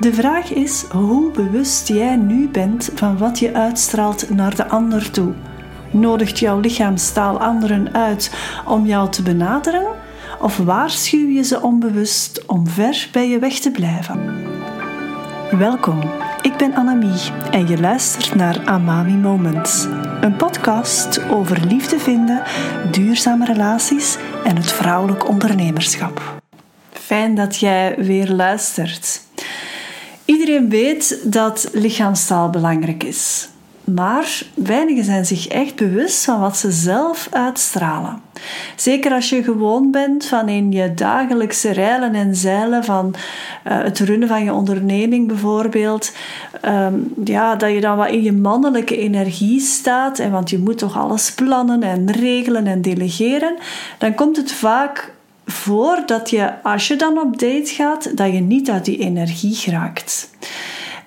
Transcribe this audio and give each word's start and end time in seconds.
De 0.00 0.14
vraag 0.14 0.52
is 0.52 0.82
hoe 0.82 1.30
bewust 1.30 1.88
jij 1.88 2.16
nu 2.16 2.48
bent 2.48 2.90
van 2.94 3.18
wat 3.18 3.38
je 3.38 3.54
uitstraalt 3.54 4.30
naar 4.30 4.56
de 4.56 4.68
ander 4.68 5.10
toe. 5.10 5.32
Nodigt 5.90 6.38
jouw 6.38 6.60
lichaamstaal 6.60 7.40
anderen 7.40 7.94
uit 7.94 8.34
om 8.66 8.86
jou 8.86 9.10
te 9.10 9.22
benaderen? 9.22 9.86
Of 10.40 10.56
waarschuw 10.56 11.28
je 11.28 11.42
ze 11.42 11.62
onbewust 11.62 12.46
om 12.46 12.66
ver 12.66 13.08
bij 13.12 13.28
je 13.28 13.38
weg 13.38 13.58
te 13.58 13.70
blijven? 13.70 14.46
Welkom, 15.58 16.00
ik 16.42 16.56
ben 16.56 16.74
Annemie 16.74 17.30
en 17.50 17.68
je 17.68 17.80
luistert 17.80 18.34
naar 18.34 18.66
Amami 18.66 19.14
Moments. 19.14 19.86
Een 20.20 20.36
podcast 20.36 21.28
over 21.30 21.66
liefde 21.66 21.98
vinden, 21.98 22.42
duurzame 22.90 23.44
relaties 23.44 24.16
en 24.44 24.56
het 24.56 24.72
vrouwelijk 24.72 25.28
ondernemerschap. 25.28 26.40
Fijn 26.90 27.34
dat 27.34 27.56
jij 27.56 27.94
weer 27.98 28.30
luistert. 28.30 29.26
Iedereen 30.48 30.70
weet 30.70 31.32
dat 31.32 31.68
lichaamstaal 31.72 32.50
belangrijk 32.50 33.04
is. 33.04 33.48
Maar 33.84 34.42
weinigen 34.54 35.04
zijn 35.04 35.26
zich 35.26 35.48
echt 35.48 35.76
bewust 35.76 36.24
van 36.24 36.40
wat 36.40 36.56
ze 36.56 36.70
zelf 36.70 37.28
uitstralen. 37.30 38.20
Zeker 38.76 39.12
als 39.12 39.28
je 39.28 39.42
gewoon 39.42 39.90
bent 39.90 40.26
van 40.26 40.48
in 40.48 40.72
je 40.72 40.94
dagelijkse 40.94 41.70
rijlen 41.70 42.14
en 42.14 42.34
zeilen 42.34 42.84
van 42.84 43.14
uh, 43.14 43.82
het 43.82 43.98
runnen 43.98 44.28
van 44.28 44.44
je 44.44 44.52
onderneming 44.52 45.26
bijvoorbeeld. 45.26 46.12
Um, 46.64 47.12
ja, 47.24 47.56
dat 47.56 47.72
je 47.72 47.80
dan 47.80 47.96
wat 47.96 48.10
in 48.10 48.22
je 48.22 48.32
mannelijke 48.32 48.96
energie 48.96 49.60
staat. 49.60 50.18
En 50.18 50.30
want 50.30 50.50
je 50.50 50.58
moet 50.58 50.78
toch 50.78 50.98
alles 50.98 51.32
plannen 51.32 51.82
en 51.82 52.10
regelen 52.10 52.66
en 52.66 52.82
delegeren. 52.82 53.54
Dan 53.98 54.14
komt 54.14 54.36
het 54.36 54.52
vaak 54.52 55.12
voor 55.50 56.02
dat 56.06 56.30
je, 56.30 56.62
als 56.62 56.88
je 56.88 56.96
dan 56.96 57.18
op 57.18 57.38
date 57.38 57.72
gaat, 57.74 58.16
dat 58.16 58.32
je 58.32 58.40
niet 58.40 58.70
uit 58.70 58.84
die 58.84 58.98
energie 58.98 59.54
geraakt. 59.54 60.30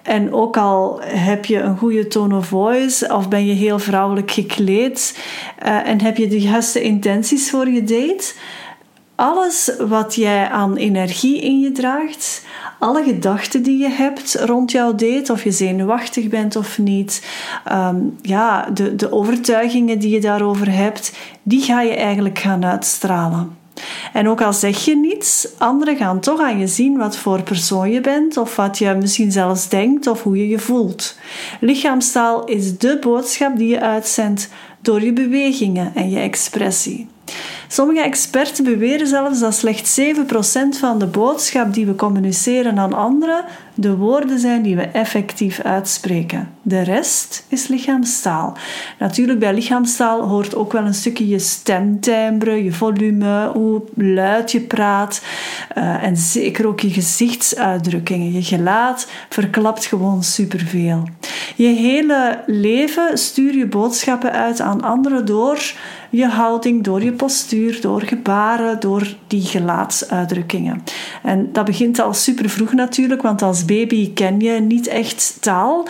En 0.01 0.33
ook 0.33 0.57
al 0.57 1.01
heb 1.03 1.45
je 1.45 1.59
een 1.59 1.77
goede 1.77 2.07
tone 2.07 2.37
of 2.37 2.47
voice 2.47 3.13
of 3.13 3.29
ben 3.29 3.45
je 3.45 3.53
heel 3.53 3.79
vrouwelijk 3.79 4.31
gekleed 4.31 5.19
uh, 5.65 5.87
en 5.87 6.01
heb 6.01 6.17
je 6.17 6.27
de 6.27 6.41
juiste 6.41 6.81
intenties 6.81 7.49
voor 7.49 7.69
je 7.69 7.83
date, 7.83 8.33
alles 9.15 9.71
wat 9.87 10.15
jij 10.15 10.49
aan 10.49 10.75
energie 10.75 11.41
in 11.41 11.59
je 11.59 11.71
draagt, 11.71 12.45
alle 12.79 13.03
gedachten 13.03 13.63
die 13.63 13.77
je 13.77 13.89
hebt 13.89 14.35
rond 14.45 14.71
jouw 14.71 14.95
date, 14.95 15.31
of 15.31 15.43
je 15.43 15.51
zenuwachtig 15.51 16.27
bent 16.27 16.55
of 16.55 16.77
niet, 16.77 17.25
um, 17.71 18.17
ja, 18.21 18.69
de, 18.73 18.95
de 18.95 19.11
overtuigingen 19.11 19.99
die 19.99 20.09
je 20.09 20.21
daarover 20.21 20.71
hebt, 20.71 21.13
die 21.43 21.61
ga 21.61 21.81
je 21.81 21.95
eigenlijk 21.95 22.39
gaan 22.39 22.65
uitstralen. 22.65 23.60
En 24.13 24.27
ook 24.27 24.41
al 24.41 24.53
zeg 24.53 24.85
je 24.85 24.95
niets, 24.95 25.47
anderen 25.57 25.97
gaan 25.97 26.19
toch 26.19 26.39
aan 26.39 26.59
je 26.59 26.67
zien 26.67 26.97
wat 26.97 27.17
voor 27.17 27.43
persoon 27.43 27.91
je 27.91 28.01
bent 28.01 28.37
of 28.37 28.55
wat 28.55 28.77
je 28.77 28.95
misschien 28.99 29.31
zelfs 29.31 29.69
denkt 29.69 30.07
of 30.07 30.23
hoe 30.23 30.37
je 30.37 30.47
je 30.47 30.59
voelt. 30.59 31.17
Lichaamstaal 31.59 32.45
is 32.45 32.77
de 32.77 32.97
boodschap 33.01 33.57
die 33.57 33.67
je 33.67 33.81
uitzendt 33.81 34.49
door 34.81 35.03
je 35.03 35.13
bewegingen 35.13 35.95
en 35.95 36.09
je 36.09 36.19
expressie. 36.19 37.07
Sommige 37.71 38.01
experten 38.01 38.63
beweren 38.63 39.07
zelfs 39.07 39.39
dat 39.39 39.55
slechts 39.55 39.99
7% 39.99 40.03
van 40.79 40.99
de 40.99 41.05
boodschap 41.05 41.73
die 41.73 41.85
we 41.85 41.95
communiceren 41.95 42.79
aan 42.79 42.93
anderen 42.93 43.45
de 43.73 43.95
woorden 43.95 44.39
zijn 44.39 44.61
die 44.61 44.75
we 44.75 44.81
effectief 44.81 45.61
uitspreken. 45.61 46.49
De 46.61 46.81
rest 46.81 47.45
is 47.47 47.67
lichaamstaal. 47.67 48.57
Natuurlijk, 48.99 49.39
bij 49.39 49.53
lichaamstaal 49.53 50.27
hoort 50.27 50.55
ook 50.55 50.71
wel 50.71 50.85
een 50.85 50.93
stukje 50.93 51.27
je 51.27 51.39
stemtimbre, 51.39 52.63
je 52.63 52.71
volume, 52.71 53.51
hoe 53.53 53.81
luid 53.95 54.51
je 54.51 54.61
praat 54.61 55.21
uh, 55.77 56.03
en 56.03 56.17
zeker 56.17 56.67
ook 56.67 56.79
je 56.79 56.89
gezichtsuitdrukkingen. 56.89 58.33
Je 58.33 58.43
gelaat 58.43 59.07
verklapt 59.29 59.85
gewoon 59.85 60.23
superveel. 60.23 61.03
Je 61.55 61.67
hele 61.67 62.43
leven 62.45 63.17
stuur 63.17 63.55
je 63.55 63.65
boodschappen 63.65 64.31
uit 64.31 64.61
aan 64.61 64.81
anderen 64.81 65.25
door 65.25 65.73
je 66.09 66.27
houding, 66.27 66.83
door 66.83 67.03
je 67.03 67.11
postuur, 67.11 67.60
door 67.81 68.01
gebaren, 68.01 68.79
door 68.79 69.15
die 69.27 69.41
gelaatsuitdrukkingen. 69.41 70.83
En 71.23 71.49
dat 71.51 71.65
begint 71.65 71.99
al 71.99 72.13
super 72.13 72.49
vroeg 72.49 72.73
natuurlijk, 72.73 73.21
want 73.21 73.41
als 73.41 73.65
baby 73.65 74.13
ken 74.13 74.39
je 74.39 74.51
niet 74.51 74.87
echt 74.87 75.37
taal. 75.39 75.87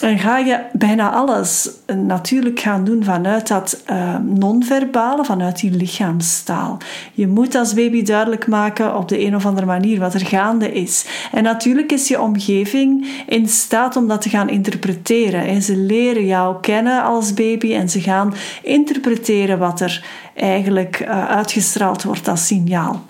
En 0.00 0.18
ga 0.18 0.38
je 0.38 0.60
bijna 0.72 1.10
alles 1.10 1.70
natuurlijk 1.86 2.60
gaan 2.60 2.84
doen 2.84 3.04
vanuit 3.04 3.48
dat 3.48 3.82
uh, 3.90 4.16
non-verbale, 4.18 5.24
vanuit 5.24 5.60
die 5.60 5.70
lichaamstaal. 5.70 6.78
Je 7.14 7.26
moet 7.26 7.54
als 7.54 7.74
baby 7.74 8.02
duidelijk 8.02 8.46
maken 8.46 8.96
op 8.96 9.08
de 9.08 9.24
een 9.24 9.34
of 9.34 9.46
andere 9.46 9.66
manier 9.66 9.98
wat 9.98 10.14
er 10.14 10.26
gaande 10.26 10.72
is. 10.72 11.06
En 11.32 11.42
natuurlijk 11.42 11.92
is 11.92 12.08
je 12.08 12.20
omgeving 12.20 13.06
in 13.26 13.48
staat 13.48 13.96
om 13.96 14.08
dat 14.08 14.22
te 14.22 14.28
gaan 14.28 14.48
interpreteren. 14.48 15.46
En 15.46 15.62
ze 15.62 15.76
leren 15.76 16.26
jou 16.26 16.60
kennen 16.60 17.02
als 17.02 17.34
baby 17.34 17.74
en 17.74 17.88
ze 17.88 18.00
gaan 18.00 18.34
interpreteren 18.62 19.58
wat 19.58 19.80
er 19.80 20.04
eigenlijk 20.34 21.00
uh, 21.00 21.28
uitgestraald 21.28 22.02
wordt 22.02 22.28
als 22.28 22.46
signaal. 22.46 23.02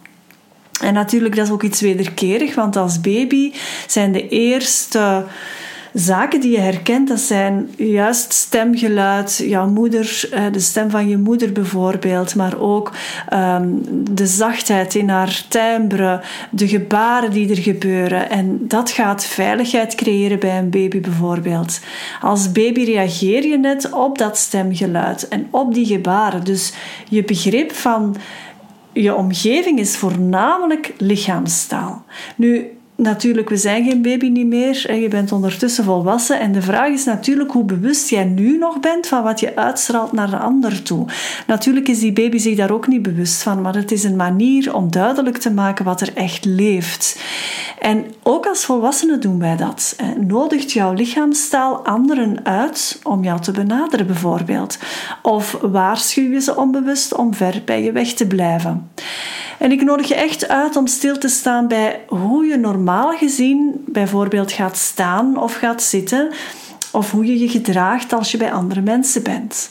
En 0.81 0.95
natuurlijk, 0.95 1.37
dat 1.37 1.47
is 1.47 1.53
ook 1.53 1.63
iets 1.63 1.81
wederkerig, 1.81 2.55
want 2.55 2.77
als 2.77 3.01
baby 3.01 3.53
zijn 3.87 4.13
de 4.13 4.29
eerste 4.29 5.25
zaken 5.93 6.41
die 6.41 6.51
je 6.51 6.61
herkent, 6.61 7.09
dat 7.09 7.21
zijn 7.21 7.71
juist 7.77 8.33
stemgeluid, 8.33 9.37
jouw 9.37 9.69
moeder, 9.69 10.29
eh, 10.31 10.45
de 10.53 10.61
stem 10.61 10.91
van 10.91 11.09
je 11.09 11.19
moeder 11.19 11.53
bijvoorbeeld, 11.53 12.35
maar 12.35 12.61
ook 12.61 12.93
ehm, 13.29 13.69
de 14.11 14.27
zachtheid 14.27 14.95
in 14.95 15.09
haar 15.09 15.45
timbre, 15.49 16.21
de 16.51 16.69
gebaren 16.69 17.31
die 17.31 17.51
er 17.51 17.63
gebeuren. 17.63 18.31
En 18.31 18.59
dat 18.61 18.91
gaat 18.91 19.25
veiligheid 19.25 19.95
creëren 19.95 20.39
bij 20.39 20.59
een 20.59 20.71
baby 20.71 21.01
bijvoorbeeld. 21.01 21.81
Als 22.21 22.53
baby 22.53 22.85
reageer 22.85 23.47
je 23.47 23.59
net 23.59 23.93
op 23.93 24.19
dat 24.19 24.39
stemgeluid 24.39 25.29
en 25.29 25.47
op 25.51 25.75
die 25.75 25.87
gebaren. 25.87 26.45
Dus 26.45 26.73
je 27.09 27.25
begrip 27.25 27.73
van 27.73 28.17
je 28.93 29.15
omgeving 29.15 29.79
is 29.79 29.97
voornamelijk 29.97 30.95
lichaamstaal. 30.99 32.05
Nu, 32.37 32.79
natuurlijk, 33.01 33.49
we 33.49 33.57
zijn 33.57 33.85
geen 33.85 34.03
baby 34.03 34.29
niet 34.29 34.47
meer 34.47 34.85
en 34.89 35.01
je 35.01 35.09
bent 35.09 35.33
ondertussen 35.33 35.85
volwassen. 35.85 36.41
En 36.41 36.53
de 36.53 36.63
vraag 36.63 36.89
is 36.89 37.05
natuurlijk 37.05 37.51
hoe 37.51 37.65
bewust 37.65 38.09
jij 38.09 38.25
nu 38.25 38.59
nog 38.59 38.81
bent 38.81 39.07
van 39.07 39.23
wat 39.23 39.41
je 39.41 39.57
uitstraalt 39.57 40.13
naar 40.13 40.31
de 40.31 40.37
ander 40.37 40.83
toe. 40.83 41.07
Natuurlijk 41.47 41.89
is 41.89 41.99
die 41.99 42.13
baby 42.13 42.39
zich 42.39 42.57
daar 42.57 42.71
ook 42.71 42.87
niet 42.87 43.03
bewust 43.03 43.43
van, 43.43 43.61
maar 43.61 43.75
het 43.75 43.93
is 43.93 44.05
een 44.05 44.17
manier 44.17 44.75
om 44.75 44.91
duidelijk 44.91 45.39
te 45.39 45.51
maken 45.51 45.85
wat 45.85 46.01
er 46.01 46.15
echt 46.15 46.45
leeft. 46.45 47.21
En 47.79 48.05
ook 48.23 48.47
als 48.47 48.65
volwassenen 48.65 49.21
doen 49.21 49.39
wij 49.39 49.57
dat. 49.57 49.97
Nodigt 50.21 50.73
jouw 50.73 50.93
lichaamstaal 50.93 51.85
anderen 51.85 52.45
uit 52.45 53.01
om 53.03 53.25
jou 53.25 53.41
te 53.41 53.51
benaderen, 53.51 54.07
bijvoorbeeld. 54.07 54.79
Of 55.23 55.59
waarschuw 55.63 56.31
je 56.31 56.41
ze 56.41 56.57
onbewust 56.57 57.15
om 57.15 57.35
ver 57.35 57.63
bij 57.65 57.83
je 57.83 57.93
weg 57.93 58.13
te 58.13 58.27
blijven. 58.27 58.91
En 59.61 59.73
ik 59.73 59.83
nodig 59.83 60.09
je 60.09 60.15
echt 60.15 60.49
uit 60.49 60.77
om 60.77 60.87
stil 60.87 61.19
te 61.19 61.29
staan 61.29 61.69
bij 61.69 62.01
hoe 62.09 62.47
je 62.47 62.57
normaal 62.57 63.13
gezien 63.13 63.85
bijvoorbeeld 63.87 64.53
gaat 64.53 64.77
staan 64.77 65.37
of 65.37 65.55
gaat 65.55 65.83
zitten, 65.83 66.31
of 66.93 67.11
hoe 67.11 67.27
je 67.27 67.39
je 67.39 67.49
gedraagt 67.49 68.13
als 68.13 68.31
je 68.31 68.37
bij 68.37 68.53
andere 68.53 68.81
mensen 68.81 69.23
bent. 69.23 69.71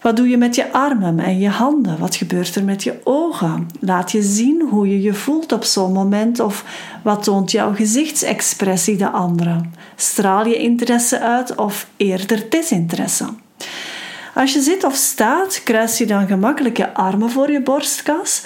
Wat 0.00 0.16
doe 0.16 0.28
je 0.28 0.36
met 0.36 0.54
je 0.54 0.72
armen 0.72 1.18
en 1.18 1.38
je 1.38 1.48
handen? 1.48 1.98
Wat 1.98 2.16
gebeurt 2.16 2.54
er 2.54 2.64
met 2.64 2.82
je 2.82 3.00
ogen? 3.04 3.66
Laat 3.80 4.12
je 4.12 4.22
zien 4.22 4.66
hoe 4.70 4.88
je 4.88 5.02
je 5.02 5.14
voelt 5.14 5.52
op 5.52 5.64
zo'n 5.64 5.92
moment 5.92 6.40
of 6.40 6.64
wat 7.02 7.22
toont 7.22 7.50
jouw 7.50 7.74
gezichtsexpressie 7.74 8.96
de 8.96 9.10
anderen? 9.10 9.74
Straal 9.96 10.46
je 10.46 10.56
interesse 10.56 11.20
uit 11.20 11.54
of 11.54 11.86
eerder 11.96 12.46
desinteresse? 12.50 13.26
Als 14.34 14.52
je 14.52 14.60
zit 14.60 14.84
of 14.84 14.94
staat, 14.94 15.60
kruis 15.64 15.98
je 15.98 16.06
dan 16.06 16.26
gemakkelijk 16.26 16.76
je 16.76 16.94
armen 16.94 17.30
voor 17.30 17.50
je 17.50 17.62
borstkas 17.62 18.42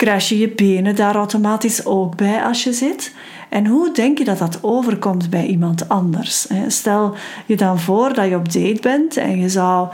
Je 0.00 0.38
je 0.38 0.48
benen 0.48 0.96
daar 0.96 1.14
automatisch 1.14 1.86
ook 1.86 2.16
bij 2.16 2.42
als 2.42 2.64
je 2.64 2.72
zit? 2.72 3.14
En 3.48 3.66
hoe 3.66 3.92
denk 3.92 4.18
je 4.18 4.24
dat 4.24 4.38
dat 4.38 4.58
overkomt 4.62 5.30
bij 5.30 5.46
iemand 5.46 5.88
anders? 5.88 6.46
Stel 6.68 7.14
je 7.46 7.56
dan 7.56 7.80
voor 7.80 8.14
dat 8.14 8.28
je 8.28 8.36
op 8.36 8.52
date 8.52 8.78
bent 8.80 9.16
en 9.16 9.40
je 9.40 9.48
zou 9.48 9.88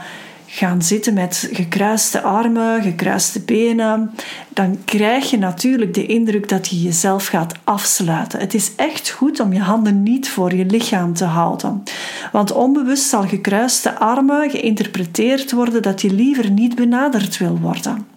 gaan 0.45 0.81
zitten 0.81 1.13
met 1.13 1.49
gekruiste 1.51 2.21
armen, 2.21 2.81
gekruiste 2.81 3.39
benen, 3.39 4.11
dan 4.49 4.77
krijg 4.85 5.29
je 5.29 5.37
natuurlijk 5.37 5.93
de 5.93 6.05
indruk 6.05 6.49
dat 6.49 6.67
je 6.67 6.81
jezelf 6.81 7.27
gaat 7.27 7.53
afsluiten. 7.63 8.39
Het 8.39 8.53
is 8.53 8.71
echt 8.75 9.09
goed 9.09 9.39
om 9.39 9.53
je 9.53 9.61
handen 9.61 10.03
niet 10.03 10.29
voor 10.29 10.53
je 10.53 10.65
lichaam 10.65 11.13
te 11.13 11.25
houden. 11.25 11.83
Want 12.31 12.51
onbewust 12.51 13.09
zal 13.09 13.23
gekruiste 13.23 13.99
armen 13.99 14.49
geïnterpreteerd 14.49 15.51
worden 15.51 15.81
dat 15.81 16.01
je 16.01 16.13
liever 16.13 16.51
niet 16.51 16.75
benaderd 16.75 17.37
wil 17.37 17.57
worden. 17.61 18.16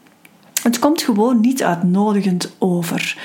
Het 0.63 0.79
komt 0.79 1.03
gewoon 1.03 1.41
niet 1.41 1.63
uitnodigend 1.63 2.55
over. 2.59 3.19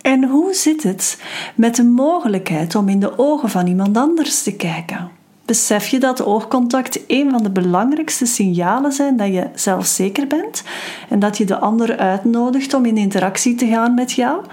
En 0.00 0.24
hoe 0.24 0.54
zit 0.54 0.82
het 0.82 1.22
met 1.54 1.76
de 1.76 1.84
mogelijkheid 1.84 2.74
om 2.74 2.88
in 2.88 3.00
de 3.00 3.18
ogen 3.18 3.50
van 3.50 3.66
iemand 3.66 3.96
anders 3.96 4.42
te 4.42 4.56
kijken? 4.56 5.10
Besef 5.44 5.88
je 5.88 5.98
dat 5.98 6.24
oogcontact 6.24 7.00
een 7.06 7.30
van 7.30 7.42
de 7.42 7.50
belangrijkste 7.50 8.26
signalen 8.26 8.92
zijn 8.92 9.16
dat 9.16 9.26
je 9.26 9.48
zelfzeker 9.54 10.26
bent 10.26 10.62
en 11.08 11.18
dat 11.18 11.38
je 11.38 11.44
de 11.44 11.58
ander 11.58 11.96
uitnodigt 11.96 12.74
om 12.74 12.84
in 12.84 12.96
interactie 12.96 13.54
te 13.54 13.66
gaan 13.66 13.94
met 13.94 14.12
jou? 14.12 14.44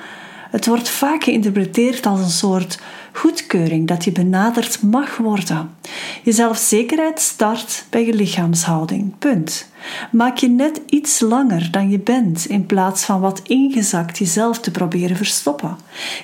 Het 0.50 0.66
wordt 0.66 0.90
vaak 0.90 1.24
geïnterpreteerd 1.24 2.06
als 2.06 2.20
een 2.20 2.30
soort 2.30 2.80
goedkeuring 3.14 3.88
dat 3.88 4.04
je 4.04 4.12
benaderd 4.12 4.82
mag 4.82 5.18
worden. 5.18 5.70
Je 6.24 6.32
zelfzekerheid 6.32 7.20
start 7.20 7.86
bij 7.90 8.06
je 8.06 8.14
lichaamshouding. 8.14 9.18
Punt. 9.18 9.70
Maak 10.12 10.38
je 10.38 10.50
net 10.50 10.82
iets 10.86 11.20
langer 11.20 11.72
dan 11.72 11.90
je 11.90 12.00
bent 12.00 12.46
in 12.46 12.66
plaats 12.66 13.04
van 13.04 13.20
wat 13.20 13.42
ingezakt 13.44 14.18
jezelf 14.18 14.60
te 14.60 14.72
proberen 14.72 15.16
verstoppen. 15.16 15.78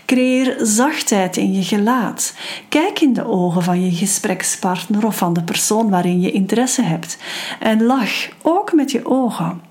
Creëer 0.06 0.56
zachtheid 0.62 1.38
in 1.38 1.54
je 1.54 1.63
gelaat. 1.63 2.33
Kijk 2.69 3.01
in 3.01 3.13
de 3.13 3.25
ogen 3.25 3.63
van 3.63 3.86
je 3.86 3.92
gesprekspartner 3.92 5.06
of 5.06 5.18
van 5.18 5.33
de 5.33 5.44
persoon 5.44 5.89
waarin 5.89 6.22
je 6.22 6.31
interesse 6.31 6.81
hebt. 6.81 7.18
En 7.60 7.83
lach 7.83 8.30
ook 8.42 8.74
met 8.74 8.92
je 8.92 9.06
ogen. 9.06 9.62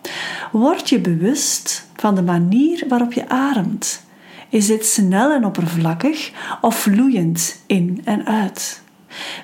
Word 0.52 0.88
je 0.88 1.00
bewust 1.00 1.86
van 1.96 2.14
de 2.14 2.22
manier 2.22 2.84
waarop 2.88 3.12
je 3.12 3.28
ademt. 3.28 4.02
Is 4.48 4.66
dit 4.66 4.86
snel 4.86 5.32
en 5.32 5.44
oppervlakkig 5.44 6.32
of 6.60 6.76
vloeiend 6.76 7.62
in 7.66 8.00
en 8.04 8.26
uit? 8.26 8.82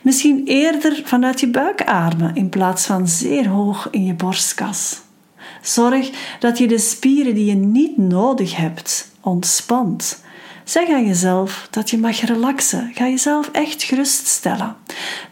Misschien 0.03 0.43
eerder 0.45 1.03
vanuit 1.05 1.41
je 1.41 1.51
buik 1.51 1.83
ademen 1.83 2.35
in 2.35 2.49
plaats 2.49 2.87
van 2.87 3.09
zeer 3.09 3.49
hoog 3.49 3.89
in 3.91 4.05
je 4.05 4.15
borstkas. 4.15 5.01
Zorg 5.63 6.11
dat 6.39 6.59
je 6.59 6.69
de 6.69 6.79
spieren 6.79 7.35
die 7.35 7.45
je 7.45 7.55
niet 7.55 7.97
nodig 7.97 8.57
hebt 8.57 9.13
ontspant. 9.21 10.23
Zeg 10.65 10.89
aan 10.89 11.07
jezelf 11.07 11.69
dat 11.71 11.91
je 11.91 11.99
mag 11.99 12.21
relaxen. 12.21 12.91
Ga 12.95 13.09
jezelf 13.09 13.49
echt 13.53 13.83
geruststellen. 13.83 14.77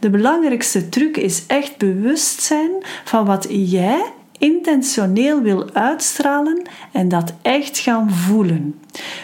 De 0.00 0.10
belangrijkste 0.10 0.88
truc 0.88 1.16
is 1.16 1.46
echt 1.46 1.76
bewust 1.76 2.40
zijn 2.42 2.70
van 3.04 3.24
wat 3.24 3.46
jij 3.50 4.12
intentioneel 4.38 5.40
wil 5.40 5.72
uitstralen 5.72 6.62
en 6.92 7.08
dat 7.08 7.32
echt 7.42 7.78
gaan 7.78 8.10
voelen. 8.10 8.80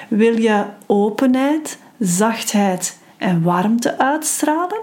Wil 0.08 0.40
je 0.40 0.64
openheid, 0.86 1.78
zachtheid 1.98 2.98
en 3.16 3.42
warmte 3.42 3.98
uitstralen? 3.98 4.80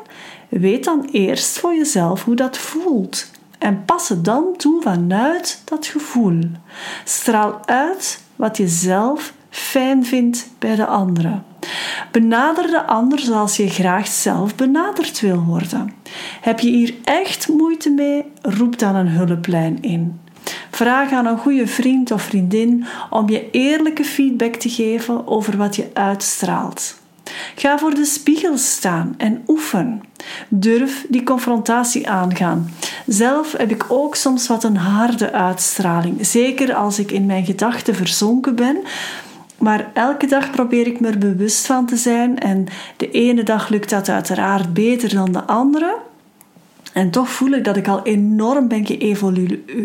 Weet 0.49 0.83
dan 0.83 1.07
eerst 1.11 1.59
voor 1.59 1.75
jezelf 1.75 2.23
hoe 2.23 2.35
dat 2.35 2.57
voelt 2.57 3.31
en 3.61 3.85
pas 3.85 4.09
het 4.09 4.25
dan 4.25 4.45
toe 4.57 4.81
vanuit 4.81 5.61
dat 5.65 5.85
gevoel. 5.85 6.39
Straal 7.03 7.67
uit 7.67 8.23
wat 8.35 8.57
je 8.57 8.67
zelf 8.67 9.33
fijn 9.49 10.05
vindt 10.05 10.49
bij 10.59 10.75
de 10.75 10.85
anderen. 10.85 11.50
Benader 12.11 12.67
de 12.67 12.85
ander 12.85 13.19
zoals 13.19 13.57
je 13.57 13.69
graag 13.69 14.07
zelf 14.07 14.55
benaderd 14.55 15.19
wil 15.19 15.43
worden. 15.43 15.93
Heb 16.41 16.59
je 16.59 16.69
hier 16.69 16.93
echt 17.03 17.47
moeite 17.47 17.89
mee? 17.89 18.25
Roep 18.41 18.79
dan 18.79 18.95
een 18.95 19.09
hulplijn 19.09 19.81
in. 19.81 20.19
Vraag 20.71 21.11
aan 21.11 21.25
een 21.25 21.37
goede 21.37 21.67
vriend 21.67 22.11
of 22.11 22.21
vriendin 22.21 22.85
om 23.09 23.29
je 23.29 23.49
eerlijke 23.51 24.03
feedback 24.03 24.55
te 24.55 24.69
geven 24.69 25.27
over 25.27 25.57
wat 25.57 25.75
je 25.75 25.89
uitstraalt. 25.93 26.99
Ga 27.55 27.77
voor 27.77 27.93
de 27.93 28.05
spiegel 28.05 28.57
staan 28.57 29.13
en 29.17 29.43
oefen. 29.47 30.01
Durf 30.47 31.05
die 31.09 31.23
confrontatie 31.23 32.09
aangaan. 32.09 32.71
Zelf 33.07 33.57
heb 33.57 33.71
ik 33.71 33.85
ook 33.87 34.15
soms 34.15 34.47
wat 34.47 34.63
een 34.63 34.77
harde 34.77 35.31
uitstraling, 35.31 36.25
zeker 36.25 36.73
als 36.73 36.99
ik 36.99 37.11
in 37.11 37.25
mijn 37.25 37.45
gedachten 37.45 37.95
verzonken 37.95 38.55
ben. 38.55 38.77
Maar 39.61 39.91
elke 39.93 40.27
dag 40.27 40.51
probeer 40.51 40.87
ik 40.87 40.99
me 40.99 41.07
er 41.07 41.17
bewust 41.17 41.65
van 41.65 41.85
te 41.85 41.95
zijn 41.95 42.39
en 42.39 42.65
de 42.97 43.11
ene 43.11 43.43
dag 43.43 43.69
lukt 43.69 43.89
dat 43.89 44.09
uiteraard 44.09 44.73
beter 44.73 45.13
dan 45.13 45.31
de 45.31 45.43
andere. 45.43 45.97
En 46.93 47.11
toch 47.11 47.29
voel 47.29 47.51
ik 47.51 47.63
dat 47.63 47.77
ik 47.77 47.87
al 47.87 48.03
enorm 48.03 48.67
ben 48.67 48.85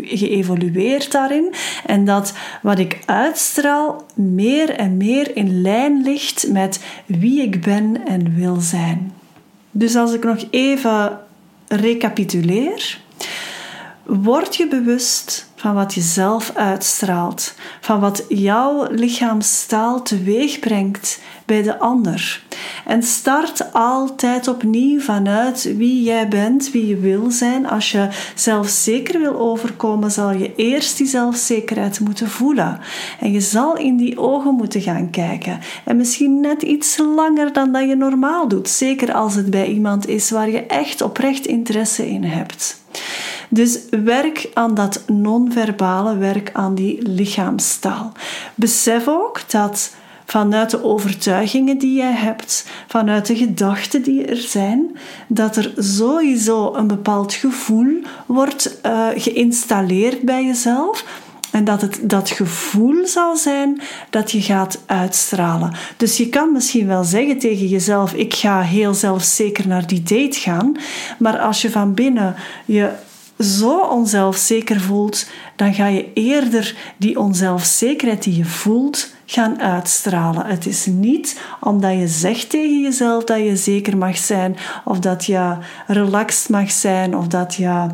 geëvolueerd 0.01 1.11
daarin. 1.11 1.53
En 1.85 2.05
dat 2.05 2.33
wat 2.61 2.79
ik 2.79 2.99
uitstraal 3.05 4.05
meer 4.13 4.69
en 4.69 4.97
meer 4.97 5.35
in 5.35 5.61
lijn 5.61 6.01
ligt 6.03 6.51
met 6.51 6.83
wie 7.05 7.41
ik 7.41 7.61
ben 7.61 8.05
en 8.05 8.35
wil 8.35 8.55
zijn. 8.59 9.13
Dus 9.71 9.95
als 9.95 10.13
ik 10.13 10.23
nog 10.23 10.45
even 10.49 11.19
recapituleer. 11.67 12.99
Word 14.07 14.55
je 14.55 14.67
bewust 14.67 15.49
van 15.55 15.73
wat 15.73 15.93
je 15.93 16.01
zelf 16.01 16.51
uitstraalt, 16.55 17.53
van 17.81 17.99
wat 17.99 18.25
jouw 18.27 18.87
lichaamstaal 18.89 20.01
teweeg 20.01 20.59
brengt 20.59 21.19
bij 21.45 21.61
de 21.61 21.79
ander. 21.79 22.43
En 22.85 23.03
start 23.03 23.73
altijd 23.73 24.47
opnieuw 24.47 24.99
vanuit 24.99 25.63
wie 25.77 26.03
jij 26.03 26.27
bent, 26.27 26.71
wie 26.71 26.87
je 26.87 26.97
wil 26.97 27.31
zijn. 27.31 27.67
Als 27.67 27.91
je 27.91 28.07
zelfzeker 28.35 29.19
wil 29.19 29.39
overkomen, 29.39 30.11
zal 30.11 30.31
je 30.31 30.55
eerst 30.55 30.97
die 30.97 31.07
zelfzekerheid 31.07 31.99
moeten 31.99 32.29
voelen. 32.29 32.79
En 33.19 33.31
je 33.31 33.41
zal 33.41 33.77
in 33.77 33.97
die 33.97 34.19
ogen 34.19 34.53
moeten 34.53 34.81
gaan 34.81 35.09
kijken. 35.09 35.59
En 35.85 35.97
misschien 35.97 36.39
net 36.39 36.61
iets 36.61 36.97
langer 36.97 37.53
dan 37.53 37.71
dat 37.71 37.87
je 37.87 37.95
normaal 37.95 38.47
doet. 38.47 38.69
Zeker 38.69 39.13
als 39.13 39.35
het 39.35 39.49
bij 39.49 39.67
iemand 39.67 40.07
is 40.07 40.29
waar 40.29 40.49
je 40.49 40.65
echt 40.65 41.01
oprecht 41.01 41.45
interesse 41.45 42.09
in 42.09 42.23
hebt. 42.23 42.85
Dus 43.49 43.79
werk 43.89 44.49
aan 44.53 44.73
dat 44.73 45.03
non-verbale, 45.07 46.17
werk 46.17 46.49
aan 46.53 46.75
die 46.75 47.07
lichaamstaal. 47.07 48.11
Besef 48.55 49.07
ook 49.07 49.41
dat 49.49 49.91
vanuit 50.25 50.69
de 50.69 50.83
overtuigingen 50.83 51.77
die 51.77 51.95
jij 51.95 52.13
hebt, 52.13 52.67
vanuit 52.87 53.25
de 53.25 53.35
gedachten 53.35 54.03
die 54.03 54.25
er 54.25 54.37
zijn, 54.37 54.97
dat 55.27 55.55
er 55.55 55.73
sowieso 55.77 56.73
een 56.73 56.87
bepaald 56.87 57.33
gevoel 57.33 58.01
wordt 58.25 58.79
uh, 58.85 59.07
geïnstalleerd 59.15 60.21
bij 60.21 60.45
jezelf. 60.45 61.05
En 61.51 61.63
dat 61.63 61.81
het 61.81 61.99
dat 62.01 62.29
gevoel 62.29 63.07
zal 63.07 63.35
zijn 63.35 63.81
dat 64.09 64.31
je 64.31 64.41
gaat 64.41 64.79
uitstralen. 64.85 65.73
Dus 65.97 66.17
je 66.17 66.29
kan 66.29 66.51
misschien 66.51 66.87
wel 66.87 67.03
zeggen 67.03 67.39
tegen 67.39 67.67
jezelf: 67.67 68.13
Ik 68.13 68.33
ga 68.33 68.61
heel 68.61 68.93
zelfzeker 68.93 69.67
naar 69.67 69.87
die 69.87 70.03
date 70.03 70.39
gaan. 70.39 70.75
Maar 71.19 71.39
als 71.39 71.61
je 71.61 71.71
van 71.71 71.93
binnen 71.93 72.35
je 72.65 72.91
zo 73.39 73.79
onzelfzeker 73.79 74.81
voelt, 74.81 75.29
dan 75.55 75.73
ga 75.73 75.87
je 75.87 76.13
eerder 76.13 76.75
die 76.97 77.19
onzelfzekerheid 77.19 78.23
die 78.23 78.37
je 78.37 78.45
voelt 78.45 79.15
gaan 79.25 79.61
uitstralen. 79.61 80.45
Het 80.45 80.65
is 80.65 80.85
niet 80.85 81.41
omdat 81.59 81.93
je 81.93 82.07
zegt 82.07 82.49
tegen 82.49 82.81
jezelf 82.81 83.23
dat 83.23 83.37
je 83.37 83.55
zeker 83.55 83.97
mag 83.97 84.17
zijn, 84.17 84.57
of 84.85 84.99
dat 84.99 85.25
je 85.25 85.57
relaxed 85.87 86.49
mag 86.49 86.71
zijn, 86.71 87.17
of 87.17 87.27
dat 87.27 87.55
je 87.55 87.87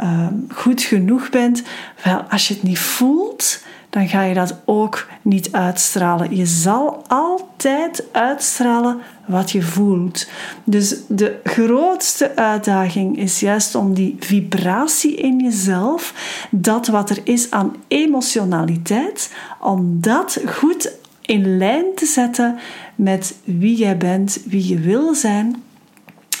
uh, 0.00 0.26
goed 0.48 0.82
genoeg 0.82 1.30
bent. 1.30 1.62
Wel, 2.02 2.18
als 2.18 2.48
je 2.48 2.54
het 2.54 2.62
niet 2.62 2.78
voelt, 2.78 3.62
dan 3.94 4.08
ga 4.08 4.22
je 4.22 4.34
dat 4.34 4.56
ook 4.64 5.08
niet 5.22 5.52
uitstralen. 5.52 6.36
Je 6.36 6.46
zal 6.46 7.04
altijd 7.06 8.04
uitstralen 8.12 9.00
wat 9.26 9.50
je 9.50 9.62
voelt. 9.62 10.26
Dus 10.64 10.96
de 11.08 11.40
grootste 11.44 12.36
uitdaging 12.36 13.18
is 13.18 13.40
juist 13.40 13.74
om 13.74 13.94
die 13.94 14.16
vibratie 14.18 15.14
in 15.14 15.38
jezelf, 15.38 16.14
dat 16.50 16.86
wat 16.86 17.10
er 17.10 17.20
is 17.24 17.50
aan 17.50 17.76
emotionaliteit, 17.88 19.32
om 19.60 20.00
dat 20.00 20.40
goed 20.46 20.92
in 21.20 21.56
lijn 21.56 21.84
te 21.94 22.06
zetten 22.06 22.58
met 22.94 23.34
wie 23.44 23.76
jij 23.76 23.96
bent, 23.96 24.40
wie 24.46 24.68
je 24.68 24.78
wil 24.78 25.14
zijn. 25.14 25.62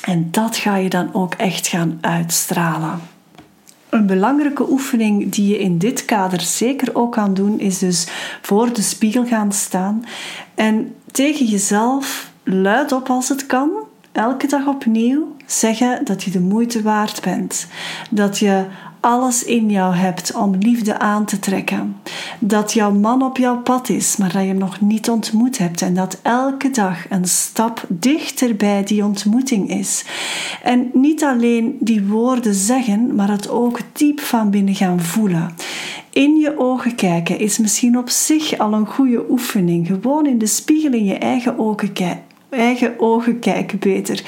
En 0.04 0.28
dat 0.30 0.56
ga 0.56 0.76
je 0.76 0.88
dan 0.88 1.14
ook 1.14 1.34
echt 1.34 1.66
gaan 1.66 1.98
uitstralen. 2.00 3.13
Een 3.94 4.06
belangrijke 4.06 4.70
oefening 4.70 5.32
die 5.32 5.48
je 5.48 5.58
in 5.58 5.78
dit 5.78 6.04
kader 6.04 6.40
zeker 6.40 6.94
ook 6.94 7.12
kan 7.12 7.34
doen, 7.34 7.60
is 7.60 7.78
dus 7.78 8.08
voor 8.42 8.72
de 8.72 8.82
spiegel 8.82 9.26
gaan 9.26 9.52
staan 9.52 10.04
en 10.54 10.94
tegen 11.10 11.46
jezelf 11.46 12.32
luid 12.42 12.92
op 12.92 13.08
als 13.10 13.28
het 13.28 13.46
kan, 13.46 13.70
elke 14.12 14.46
dag 14.46 14.66
opnieuw 14.66 15.36
zeggen 15.46 16.04
dat 16.04 16.22
je 16.22 16.30
de 16.30 16.40
moeite 16.40 16.82
waard 16.82 17.22
bent. 17.22 17.66
Dat 18.10 18.38
je 18.38 18.64
alles 19.04 19.44
in 19.44 19.70
jou 19.70 19.94
hebt 19.94 20.34
om 20.34 20.56
liefde 20.58 20.98
aan 20.98 21.24
te 21.24 21.38
trekken. 21.38 21.96
Dat 22.38 22.72
jouw 22.72 22.92
man 22.92 23.22
op 23.22 23.36
jouw 23.36 23.62
pad 23.62 23.88
is, 23.88 24.16
maar 24.16 24.32
dat 24.32 24.42
je 24.42 24.48
hem 24.48 24.58
nog 24.58 24.80
niet 24.80 25.10
ontmoet 25.10 25.58
hebt. 25.58 25.82
En 25.82 25.94
dat 25.94 26.18
elke 26.22 26.70
dag 26.70 27.10
een 27.10 27.24
stap 27.24 27.84
dichter 27.88 28.56
bij 28.56 28.84
die 28.84 29.04
ontmoeting 29.04 29.70
is. 29.70 30.04
En 30.62 30.90
niet 30.92 31.24
alleen 31.24 31.76
die 31.80 32.04
woorden 32.04 32.54
zeggen, 32.54 33.14
maar 33.14 33.30
het 33.30 33.48
ook 33.48 33.78
diep 33.92 34.20
van 34.20 34.50
binnen 34.50 34.74
gaan 34.74 35.00
voelen. 35.00 35.54
In 36.10 36.36
je 36.36 36.58
ogen 36.58 36.94
kijken 36.94 37.38
is 37.38 37.58
misschien 37.58 37.98
op 37.98 38.08
zich 38.08 38.58
al 38.58 38.72
een 38.72 38.86
goede 38.86 39.30
oefening. 39.30 39.86
Gewoon 39.86 40.26
in 40.26 40.38
de 40.38 40.46
spiegel 40.46 40.92
in 40.92 41.04
je 41.04 41.18
eigen 41.18 41.58
ogen 41.58 41.92
kijken 41.92 42.33
eigen 42.54 42.94
ogen 42.98 43.38
kijken 43.38 43.78
beter. 43.78 44.22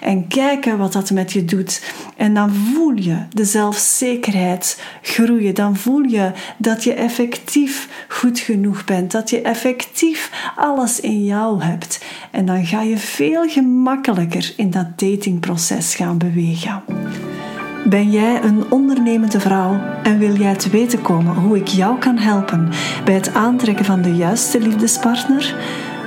En 0.00 0.28
kijken 0.28 0.78
wat 0.78 0.92
dat 0.92 1.10
met 1.10 1.32
je 1.32 1.44
doet. 1.44 1.94
En 2.16 2.34
dan 2.34 2.50
voel 2.50 2.94
je 2.94 3.16
de 3.30 3.44
zelfzekerheid 3.44 4.82
groeien. 5.02 5.54
Dan 5.54 5.76
voel 5.76 6.02
je 6.02 6.30
dat 6.56 6.84
je 6.84 6.94
effectief 6.94 8.04
goed 8.08 8.38
genoeg 8.38 8.84
bent. 8.84 9.10
Dat 9.10 9.30
je 9.30 9.40
effectief 9.40 10.52
alles 10.56 11.00
in 11.00 11.24
jou 11.24 11.62
hebt. 11.62 12.04
En 12.30 12.46
dan 12.46 12.66
ga 12.66 12.82
je 12.82 12.98
veel 12.98 13.48
gemakkelijker 13.48 14.52
in 14.56 14.70
dat 14.70 14.98
datingproces 14.98 15.94
gaan 15.94 16.18
bewegen. 16.18 16.82
Ben 17.84 18.10
jij 18.10 18.42
een 18.42 18.70
ondernemende 18.70 19.40
vrouw 19.40 19.80
en 20.02 20.18
wil 20.18 20.36
jij 20.36 20.54
te 20.54 20.70
weten 20.70 21.02
komen 21.02 21.34
hoe 21.34 21.56
ik 21.56 21.66
jou 21.66 21.98
kan 21.98 22.18
helpen 22.18 22.68
bij 23.04 23.14
het 23.14 23.34
aantrekken 23.34 23.84
van 23.84 24.02
de 24.02 24.14
juiste 24.14 24.60
liefdespartner? 24.60 25.54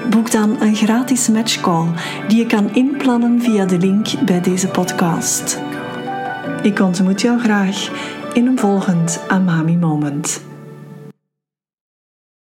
Boek 0.09 0.31
dan 0.31 0.61
een 0.61 0.75
gratis 0.75 1.29
matchcall 1.29 1.87
die 2.27 2.37
je 2.37 2.45
kan 2.45 2.73
inplannen 2.73 3.41
via 3.41 3.65
de 3.65 3.77
link 3.77 4.07
bij 4.25 4.41
deze 4.41 4.67
podcast. 4.67 5.59
Ik 6.61 6.79
ontmoet 6.79 7.21
jou 7.21 7.39
graag 7.39 7.89
in 8.33 8.47
een 8.47 8.59
volgend 8.59 9.19
Amami 9.27 9.77
Moment. 9.77 10.54